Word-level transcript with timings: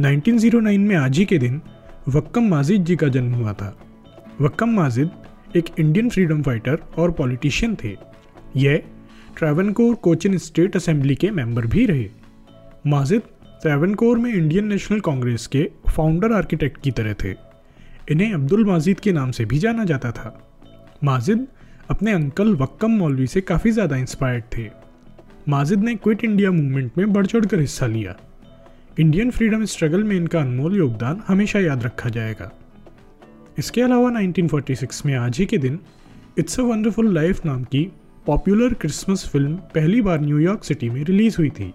1909 0.00 0.78
में 0.78 0.96
आज 0.96 1.18
ही 1.18 1.24
के 1.24 1.38
दिन 1.38 1.60
वक्कम 2.08 2.48
माजिद 2.48 2.84
जी 2.84 2.96
का 2.96 3.08
जन्म 3.08 3.34
हुआ 3.34 3.52
था। 3.52 3.76
वक्कम 4.40 4.70
माजिद 4.70 5.10
एक 5.56 5.64
इंडियन 5.78 6.10
फ्रीडम 6.10 6.42
फाइटर 6.42 6.78
और 6.98 7.10
पॉलिटिशियन 7.10 7.76
थे। 7.84 7.96
यह 8.56 8.82
ट्रैवनकोर 9.36 9.94
कोचिन 9.94 10.38
स्टेट 10.38 10.76
असेंबली 10.76 11.14
के 11.14 11.30
मेंबर 11.30 11.66
भी 11.66 11.86
रहे। 11.86 12.08
माजिद 12.86 13.22
ट्रैवनकोर 13.62 14.18
में 14.18 14.32
इंडियन 14.34 14.66
नेशनल 14.66 15.00
कांग्रेस 15.00 15.46
के 15.46 15.70
फाउंडर 15.88 16.32
आर्किटेक्ट 16.32 16.80
की 16.82 16.90
तरह 16.90 17.14
थे। 17.24 17.34
इन्हें 18.10 18.34
अब्दुल 18.34 18.64
माजिद 18.64 19.00
के 19.00 19.12
नाम 19.12 19.30
से 19.30 19.44
भी 19.44 19.58
जाना 19.58 19.84
जाता 19.84 20.10
था। 20.10 20.38
माजिद 21.04 21.46
अपने 21.90 22.12
अंकल 22.12 22.54
वक्कम 22.54 22.90
मौलवी 22.90 23.26
से 23.26 23.40
काफ़ी 23.40 23.70
ज़्यादा 23.70 23.96
इंस्पायर्ड 23.96 24.44
थे। 24.56 24.70
माजिद 25.48 25.78
ने 25.78 25.94
क्विट 25.94 26.24
इंडिया 26.24 26.50
मूवमेंट 26.50 26.92
में 26.98 27.12
बढ़ 27.12 27.26
चढ़ 27.26 27.46
कर 27.46 27.60
हिस्सा 27.60 27.86
लिया। 27.86 28.16
इंडियन 29.00 29.30
फ्रीडम 29.30 29.64
स्ट्रगल 29.64 30.04
में 30.04 30.14
इनका 30.16 30.40
अनमोल 30.40 30.76
योगदान 30.76 31.20
हमेशा 31.26 31.58
याद 31.60 31.82
रखा 31.82 32.08
जाएगा 32.08 32.50
इसके 33.58 33.82
अलावा 33.82 34.10
1946 34.10 35.04
में 35.06 35.14
आज 35.14 35.38
ही 35.38 35.46
के 35.46 35.58
दिन 35.58 35.78
इट्स 36.38 36.60
अ 36.60 36.62
वंडरफुल 36.62 37.12
लाइफ 37.14 37.44
नाम 37.46 37.64
की 37.64 37.92
पॉपुलर 38.26 38.74
क्रिसमस 38.74 39.28
फ़िल्म 39.28 39.56
पहली 39.74 40.00
बार 40.00 40.20
न्यूयॉर्क 40.20 40.64
सिटी 40.64 40.90
में 40.90 41.02
रिलीज़ 41.04 41.36
हुई 41.38 41.50
थी 41.50 41.72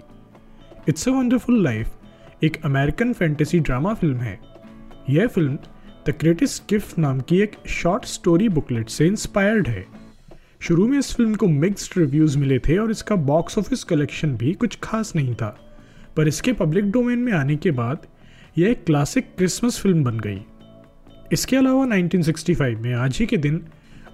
इट्स 0.90 1.08
अ 1.10 1.12
वंडरफुल 1.12 1.64
लाइफ 1.64 2.44
एक 2.44 2.62
अमेरिकन 2.66 3.14
फैंटेसी 3.14 3.60
ड्रामा 3.60 3.94
फ़िल्म 3.94 4.18
है। 4.18 4.40
यह 5.10 5.28
फ़िल्म 5.28 5.58
द 6.08 6.18
ग्रेटेस्ट 6.22 6.64
गिफ्ट 6.70 7.00
नाम 7.00 7.20
की 7.20 7.42
एक 7.42 7.56
शॉर्ट 7.70 8.06
स्टोरी 8.06 8.50
बुकलेट 8.50 8.90
से 8.90 9.08
इंस्पायर्ड 9.08 9.68
है। 9.68 9.86
शुरू 10.62 10.88
में 10.88 11.00
इस 11.00 11.16
फ़िल्म 11.16 11.36
को 11.36 11.48
मिक्स्ड 11.48 11.98
रिव्यूज़ 11.98 12.38
मिले 12.38 12.60
थे 12.60 12.78
और 12.78 12.92
इसका 12.92 13.16
बॉक्स 13.16 13.58
ऑफ़िस 13.58 13.84
कलेक्शन 13.84 14.38
भी 14.38 14.54
कुछ 14.54 14.80
खास 14.84 15.16
नहीं 15.16 15.36
था। 15.36 15.58
पर 16.18 16.28
इसके 16.28 16.54
पब्लिक 16.54 16.92
डोमेन 16.92 17.20
में 17.20 17.34
आने 17.34 17.56
के 17.56 17.72
बाद 17.72 18.08
यह 18.58 18.70
एक 18.70 18.84
क्लासिक 18.84 19.26
क्रिसमस 19.38 19.80
फ़िल्म 19.80 20.04
बन 20.04 20.20
गई। 20.20 20.42
इसके 21.34 21.56
अलावा 21.56 21.86
1965 21.86 22.76
में 22.76 22.94
आज 22.94 23.18
ही 23.18 23.26
के 23.26 23.38
दिन 23.38 23.66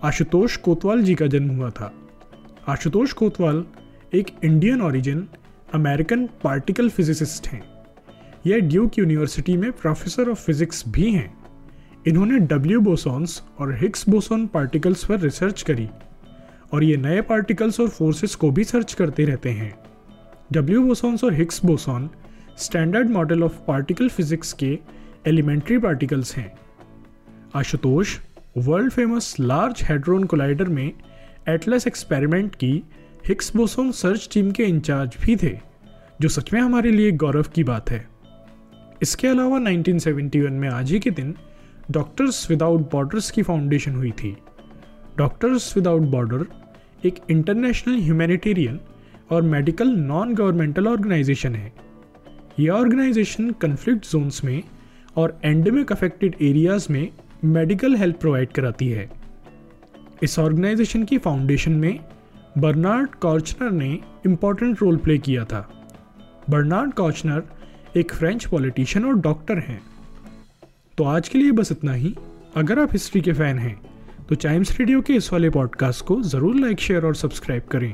आशुतोष 0.03 0.57
कोतवाल 0.57 1.01
जी 1.01 1.15
का 1.15 1.27
जन्म 1.27 1.49
हुआ 1.49 1.69
था। 1.69 1.93
आशुतोष 2.67 3.13
कोतवाल 3.13 3.65
एक 4.13 4.27
Indian 4.43 4.81
origin 4.81 5.27
American 5.73 6.29
particle 6.43 6.89
physicist 6.89 7.47
हैं। 7.47 7.63
यह 8.47 8.59
ड्यूक 8.59 8.99
यूनिवर्सिटी 8.99 9.57
में 9.57 9.71
प्रोफेसर 9.71 10.29
ऑफ़ 10.29 10.41
फिजिक्स 10.41 10.83
भी 10.87 11.11
हैं। 11.11 11.37
इन्होंने 12.07 12.39
डब्ल्यू 12.39 12.79
बोसॉन्स 12.79 13.43
और 13.59 13.75
हिग्स 13.75 14.09
बोसॉन 14.09 14.47
पार्टिकल्स 14.47 15.05
पर 15.05 15.19
रिसर्च 15.19 15.61
करी 15.61 15.89
और 16.73 16.83
ये 16.83 16.97
नए 16.97 17.21
पार्टिकल्स 17.21 17.79
और 17.79 17.89
फोर्सेस 17.89 18.35
को 18.35 18.51
भी 18.51 18.63
सर्च 18.63 18.93
करते 18.93 19.25
रहते 19.25 19.49
हैं। 19.49 19.86
डब्ल्यू 20.53 20.81
बोसॉन्स 20.81 21.23
और 21.23 21.33
Higgs 21.33 21.65
boson 21.65 22.09
standard 22.57 23.09
model 23.09 23.43
of 23.43 23.57
particle 23.67 24.09
physics 24.09 24.53
के 24.53 24.79
एलिमेंट्री 25.27 25.77
पार्टिकल्स 25.77 26.35
हैं। 26.35 26.51
Ashutosh 27.55 28.17
world 28.57 28.91
famous 28.91 29.35
large 29.39 29.83
hadron 29.83 30.23
collider 30.23 30.67
में 30.67 30.91
एटलस 31.49 31.87
एक्सपेरिमेंट 31.87 32.55
की 32.55 32.71
हिक्स 33.27 33.55
बोसॉन 33.55 33.91
सर्च 33.91 34.29
टीम 34.33 34.51
के 34.51 34.63
इंचार्ज 34.63 35.17
भी 35.21 35.35
थे, 35.35 35.57
जो 36.21 36.29
सच 36.29 36.53
में 36.53 36.61
हमारे 36.61 36.91
लिए 36.91 37.11
गौरव 37.11 37.45
की 37.55 37.63
बात 37.63 37.89
है। 37.89 38.07
इसके 39.01 39.27
अलावा 39.27 39.59
1971 39.59 40.49
में 40.49 40.69
आज 40.69 40.91
ही 40.91 40.99
के 40.99 41.11
दिन 41.11 41.35
डॉक्टर्स 41.91 42.49
विदाउट 42.49 42.91
बॉर्डर्स 42.91 43.31
की 43.31 43.41
फाउंडेशन 43.43 43.95
हुई 43.95 44.11
थी। 44.11 44.37
डॉक्टर्स 45.17 45.75
विदाउट 45.77 46.01
बॉर्डर 46.01 46.45
एक 47.05 47.19
इंटरनेशनल 47.29 47.99
ह्यूमैनिटेरियन 47.99 48.79
और 49.31 49.41
मेडिकल 49.41 49.87
नॉन 49.87 50.33
गवर्नमेंटल 50.35 50.87
ऑर्गेनाइजेशन 50.87 51.55
है। 51.55 51.71
यह 52.59 52.71
ऑर्गेनाइजेशन 52.71 53.49
कन्फ्लिक्ट 53.51 54.11
जोन्स 54.11 54.43
में 54.43 54.61
और 55.15 55.39
एंडेमिक 55.45 55.91
अफेक्टेड 55.91 56.35
एरियाज़ 56.41 56.91
में 56.91 57.09
मेडिकल 57.45 57.95
हेल्प 57.95 58.19
प्रोवाइड 58.19 58.51
कराती 58.51 58.89
है। 58.89 59.09
इस 60.23 60.37
ऑर्गेनाइजेशन 60.39 61.03
की 61.03 61.17
फाउंडेशन 61.17 61.71
में 61.71 61.99
बर्नार्ड 62.57 63.15
कॉर्चनर 63.15 63.71
ने 63.71 63.91
इंपॉर्टेंट 64.25 64.81
रोल 64.81 64.97
प्ले 64.97 65.17
किया 65.17 65.43
था। 65.45 65.67
बर्नार्ड 66.49 66.93
कॉर्चनर 66.93 67.43
एक 67.97 68.13
फ्रेंच 68.13 68.45
पॉलिटिशियन 68.45 69.05
और 69.05 69.19
डॉक्टर 69.19 69.57
हैं। 69.59 69.81
तो 70.97 71.03
आज 71.03 71.29
के 71.29 71.39
लिए 71.39 71.51
बस 71.51 71.71
इतना 71.71 71.93
ही। 71.93 72.15
अगर 72.55 72.79
आप 72.79 72.91
हिस्ट्री 72.91 73.21
के 73.21 73.33
फ़ैन 73.33 73.57
हैं 73.59 73.79
तो 74.29 74.35
टाइम्स 74.35 74.79
रेडियो 74.79 75.01
के 75.01 75.13
इस 75.13 75.31
वाले 75.33 75.49
पॉडकास्ट 75.49 76.05
को 76.05 76.21
ज़रूर 76.23 76.55
लाइक 76.55 76.79
शेयर 76.79 77.05
और 77.05 77.15
सब्सक्राइब 77.15 77.63
करें। 77.63 77.93